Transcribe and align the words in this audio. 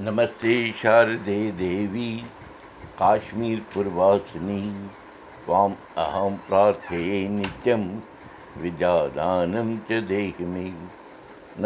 नमस्ते 0.00 0.52
शारदे 0.80 1.36
देवी 1.58 2.10
काश्मीरपुरवासिनी 2.98 4.60
त्वाम् 5.44 5.74
अहं 6.04 6.36
प्रार्थये 6.48 7.18
नित्यं 7.28 7.84
विद्यादानं 8.62 9.76
च 9.90 10.00
देहि 10.08 10.44
मे 10.54 10.64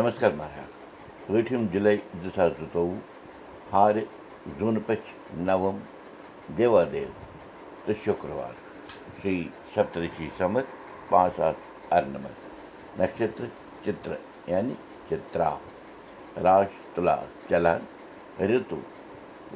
नमस्कार 0.00 0.34
महाराज 0.40 1.30
ٲٹھِم 1.36 1.66
جُلاے 1.72 1.96
زٕ 2.22 2.34
ساس 2.36 2.52
زٕتووُہ 2.60 2.98
ہارِ 3.72 4.04
زوٗنہٕ 4.58 4.86
پٔچھ 4.86 5.08
نَوم 5.48 5.78
دیوادیو 6.58 7.08
تہٕ 7.86 8.04
شُکروار 8.04 8.54
شِری 9.22 9.42
سپترشی 9.74 10.28
سمتھ 10.38 10.70
پانٛژھ 11.10 11.36
ساس 11.36 11.92
اَرنَمَتھ 11.92 13.00
نَشتر 13.00 13.44
چِترٕ 13.84 14.50
یعنی 14.50 14.74
چِترا 15.08 15.50
راش 16.44 16.80
تُلا 16.94 17.16
چلان 17.48 17.89
رِتُو 18.39 18.79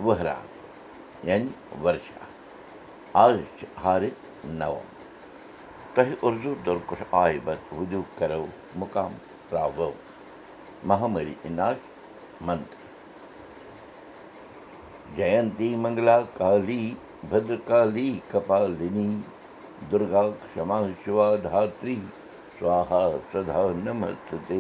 ؤہرات 0.06 1.26
یعنی 1.28 1.50
ورشا 1.84 2.26
آز 3.24 3.38
چھِ 3.60 3.66
ہارِ 3.84 4.10
نَوم 4.60 4.88
تۄہہِ 5.94 6.16
اُردو 6.22 6.54
دۄرکُٹھ 6.66 7.04
آے 7.22 7.38
بت 7.46 7.74
وُدِو 7.74 8.02
کرو 8.18 8.46
مُقام 8.80 9.14
راوو 9.52 9.92
مہامری 10.90 11.34
عِناش 11.46 11.78
منتر 12.48 12.84
جینتی 15.18 15.76
منگلا 15.84 16.20
کالی 16.38 16.84
بدرکالی 17.30 18.10
کپالِنی 18.32 19.10
دُرگا 19.92 20.24
کما 20.54 20.82
شِوا 21.04 21.36
دھتری 21.44 22.00
سوہا 22.60 23.06
سدا 23.32 23.66
نمست 23.84 24.52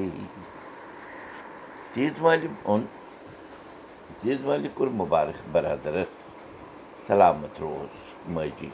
تیٖژ 4.26 4.42
مالہِ 4.46 4.68
کوٚر 4.76 4.88
مُبارک 5.02 5.38
برادرس 5.54 6.12
سلامت 7.08 7.60
روز 7.62 7.92
ماجی 8.36 8.70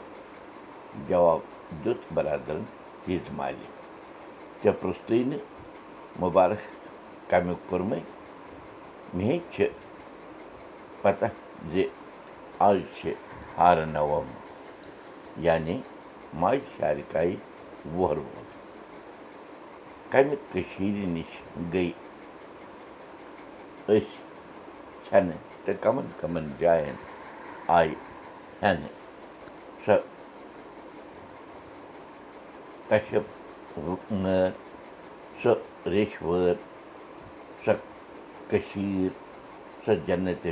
جواب 1.08 1.40
دیُت 1.84 2.00
برادرن 2.14 2.62
تیٖژ 3.04 3.28
مالہِ 3.38 3.66
ژےٚ 4.62 4.76
پرٛژھتُے 4.80 5.18
نہٕ 5.30 5.44
مُبارک 6.22 6.62
کمیُک 7.30 7.60
کوٚرمَے 7.68 7.98
مے 9.16 9.38
چھِ 9.52 9.66
پتہ 11.02 11.26
زِ 11.72 11.84
آز 12.68 12.78
چھِ 12.98 13.12
ہارٕ 13.58 13.86
نوم 13.94 14.26
یعنی 15.46 15.76
ماجہِ 16.40 16.66
شارکایہِ 16.76 17.36
وُہر 17.96 18.18
کٔشیٖرِ 25.12 25.20
ژھٮ۪نہٕ 25.20 25.38
تہٕ 25.64 25.80
کمن 25.82 26.06
کمن 26.20 26.46
جاین 26.58 26.94
آیہِ 27.76 27.94
ہٮ۪نہٕ 28.62 28.94
سۄ 29.84 29.96
کشپ 32.88 33.26
نٲر 34.22 34.50
سۄ 35.42 35.52
ریٚچھۍ 35.92 36.22
وٲر 36.26 36.54
سۄ 37.64 37.72
کٔشیٖر 38.50 39.10
سۄ 39.84 39.92
جنتِ 40.06 40.44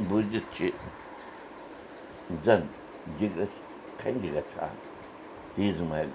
بوٗزِتھ 0.00 0.56
چھِ 0.56 0.70
زَن 2.44 2.60
جِگرَس 3.18 3.54
کھنٛجہِ 3.98 4.30
گژھان 4.34 4.74
تیٖژ 5.54 5.80
مالہِ 5.88 6.10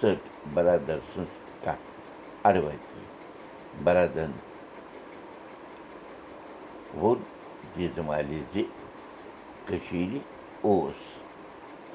ژٔٹ 0.00 0.20
بَرادَر 0.54 0.98
سٕنٛز 1.12 1.32
کَتھ 1.64 1.86
اَڑوَتی 2.46 3.02
بَرادَرَن 3.84 4.32
ووٚن 7.00 7.18
تیٖژ 7.74 7.98
مالہِ 8.06 8.40
زِ 8.52 8.62
کٔشیٖرِ 9.66 10.18
اوس 10.66 11.00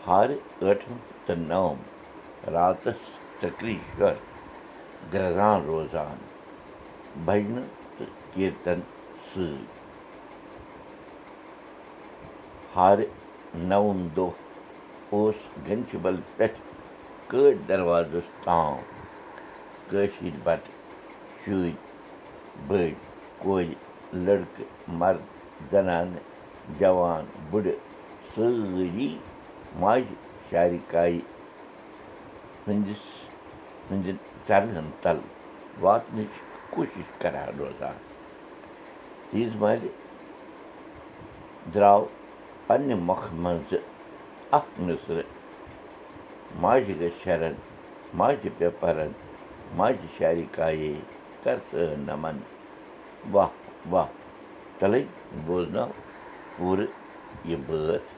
ہارِ 0.07 0.31
ٲٹھم 0.61 0.97
تہٕ 1.25 1.39
نَوم 1.51 1.77
راتَس 2.55 3.01
ژٔکرِشور 3.41 4.15
گرٛزان 5.13 5.59
روزان 5.67 6.17
بَجنہٕ 7.25 7.69
تہٕ 7.97 8.13
کیٖرتَن 8.33 8.79
سۭتۍ 9.33 9.74
نَوُم 12.77 13.99
دۄہ 14.15 14.31
اوس 15.11 15.35
گَنچہِ 15.67 15.97
بَل 16.03 16.17
پٮ۪ٹھ 16.37 16.59
کٲٹۍ 17.29 17.57
دَروازَس 17.67 18.27
تام 18.43 18.75
کٲشِر 19.89 20.35
بَٹہٕ 20.43 20.73
شُرۍ 21.41 21.73
بٔڑۍ 22.67 22.93
کورِ 23.41 23.67
لٔڑکہٕ 24.25 24.69
مَرد 24.99 25.23
زَنانہٕ 25.71 26.23
جوان 26.79 27.25
بُڈٕ 27.51 27.75
سٲری 28.33 29.09
ماجہِ 29.79 30.15
شارِکایہِ 30.49 31.19
ہٕنٛدِس 32.67 33.03
ہٕنٛدٮ۪ن 33.89 34.17
چَرنَن 34.47 34.87
تَل 35.01 35.17
واتنٕچ 35.83 36.33
کوٗشِش 36.73 37.07
کَران 37.21 37.49
روزان 37.59 37.97
تیٖژ 39.29 39.55
مالہِ 39.61 39.89
درٛاو 41.73 42.03
پنٛنہِ 42.67 42.95
مۄکھٕ 43.07 43.33
منٛزٕ 43.43 43.81
اَکھ 44.57 44.71
نٔسرٕ 44.85 45.27
ماجہِ 46.61 46.93
گژھِ 46.99 47.17
شَرَن 47.23 47.55
ماجہِ 48.17 48.49
پےٚ 48.57 48.77
پَرَن 48.79 49.11
ماجہِ 49.77 50.07
شارِکایے 50.17 50.93
کَر 51.43 51.57
سٲ 51.69 51.95
نَمَن 52.07 52.37
واہ 53.33 53.51
واہ 53.91 54.07
تَلَے 54.79 55.01
بوزناو 55.45 55.91
پوٗرٕ 56.57 56.89
یہِ 57.49 57.57
بٲتھ 57.67 58.09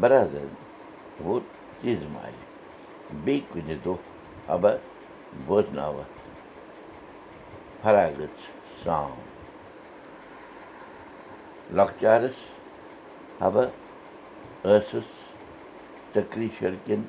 بَرادَر 0.00 0.46
ووت 1.24 1.44
تیٖژ 1.80 2.02
مالہِ 2.12 2.42
بیٚیہِ 3.24 3.48
کُنہِ 3.50 3.76
دۄہ 3.84 3.96
حبہ 4.48 4.72
بوزناوَتھ 5.46 6.18
فراغت 7.82 8.36
سان 8.82 9.37
لۄکچارَس 11.76 12.38
حبہ 13.40 13.64
ٲسٕس 14.64 15.08
ژٔکرِشَر 16.14 16.74
کٮ۪ن 16.84 17.02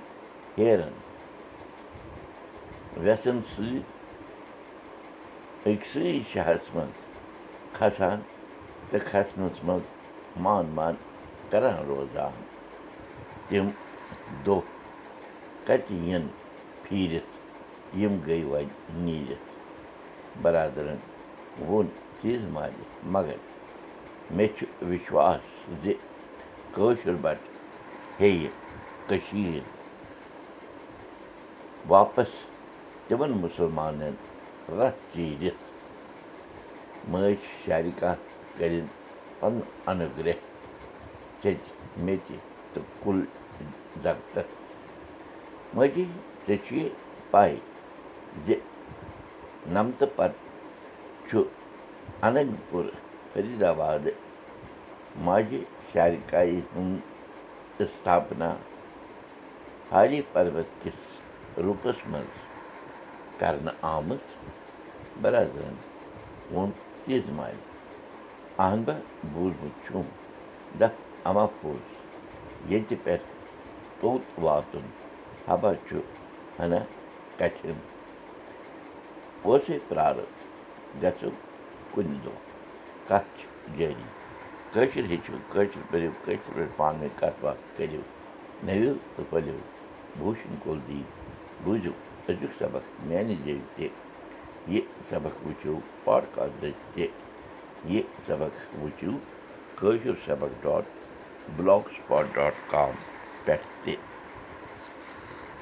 ہیرَن 0.57 0.93
وٮ۪سَن 3.03 3.37
سۭتۍ 3.51 3.79
أکسٕے 5.65 6.19
شہرَس 6.31 6.67
منٛز 6.75 6.97
کھسان 7.77 8.19
تہٕ 8.89 9.05
کھَسنَس 9.09 9.63
منٛز 9.63 9.85
مان 10.43 10.65
مان 10.77 10.95
کَران 11.51 11.77
روزان 11.87 12.41
تِم 13.47 13.69
دۄہ 14.45 14.59
کَتہِ 15.67 15.95
یِنۍ 16.09 16.33
پھیٖرِتھ 16.83 17.33
یِم 17.99 18.13
گٔے 18.27 18.43
وۄنۍ 18.51 18.73
نیٖرِتھ 19.05 19.47
مےٚ 24.35 24.47
چھُ 24.57 24.65
وِشواس 24.89 25.45
زِ 25.83 25.93
کٲشُر 26.73 27.15
بَٹہٕ 27.21 27.47
ہیٚیہِ 28.19 28.49
کٔشیٖر 29.07 29.63
واپَس 31.91 32.31
تِمَن 33.07 33.31
مُسلمانَن 33.43 34.15
رَتھ 34.77 35.01
چیٖرِتھ 35.13 35.63
مٲج 37.11 37.39
شارِکا 37.65 38.13
کٔرِنۍ 38.57 38.87
پَنُن 39.39 39.61
اَنُگرٛہ 39.89 40.37
ژیٚتہِ 41.41 41.71
میٚژِ 42.05 42.37
تہٕ 42.73 42.87
کُل 43.03 43.19
زَگتَس 44.03 44.49
ماجی 45.75 46.05
ژےٚ 46.45 46.63
چھُے 46.65 46.87
پَے 47.31 47.55
زِ 48.45 48.55
نَمتہٕ 49.73 50.15
پَتہٕ 50.15 50.41
چھُ 51.27 51.43
اَننت 52.25 52.71
پوٗر 52.71 52.85
فریٖدآبادٕ 53.33 54.13
ماجہِ 55.25 55.61
شارِکایہِ 55.91 56.59
ہُنٛد 56.75 57.81
اِستھاپنا 57.81 58.49
ہاری 59.91 60.21
پَربت 60.33 60.69
کِس 60.83 60.99
روٗپَس 61.63 62.05
منٛز 62.11 62.37
کَرنہٕ 63.39 63.75
آمٕژ 63.95 64.23
بَرادَرَن 65.21 65.75
ووٚن 66.51 66.71
تیٖژ 67.05 67.29
اَہن 68.63 68.81
با 68.85 68.93
بوٗزمُت 69.33 69.85
چھُم 69.85 70.07
دَپ 70.79 71.27
اَما 71.29 71.45
پوٚز 71.61 71.85
ییٚتہِ 72.71 72.95
پٮ۪ٹھ 73.03 73.25
توٚت 73.99 74.39
واتُن 74.43 74.85
حبہ 75.47 75.71
چھُ 75.87 75.99
ہنا 76.59 76.79
کَٹھِن 77.39 77.77
اوسَے 79.43 79.77
پرٛارَتھ 79.87 80.39
گژھو 81.03 81.29
کُنہِ 81.91 82.17
دۄہ 82.23 82.48
کَتھ 83.09 83.29
چھِ 83.37 83.77
جٲری 83.77 84.07
کٲشِر 84.73 85.05
ہیٚچھِو 85.09 85.37
کٲشِر 85.51 85.81
پٔرِو 85.91 86.11
کٲشِر 86.25 86.51
پٲٹھۍ 86.53 86.75
پانہٕ 86.77 86.99
ؤنۍ 87.01 87.17
کَتھ 87.19 87.39
باتھ 87.43 87.61
کٔرِو۔ 87.77 88.01
نٔوِو 88.65 88.93
تہٕ 89.15 89.25
پٔلِو 89.29 89.57
بوٗشِن 90.19 90.55
کُل 90.63 90.79
دی 90.87 91.01
بوٗزِو 91.63 91.91
أزیُک 92.29 92.51
سبق 92.59 92.83
میٛانہِ 93.07 93.35
جایہِ 93.45 93.61
تہِ 93.75 93.87
یہِ 94.73 94.81
سبق 95.09 95.33
وٕچھِو 95.45 95.79
پاڈکاسٹٕچ 96.03 96.77
تہِ 96.93 97.07
یہِ 97.91 98.01
سبق 98.27 98.53
وٕچھِو 98.81 99.11
کٲشُر 99.79 100.15
سبق 100.25 100.51
dot 100.63 100.85
block 101.55 101.83
spot 101.95 102.25
dot 102.35 102.55
com 102.71 102.93
پٮ۪ٹھ 103.45 103.65
تہِ 103.83 103.93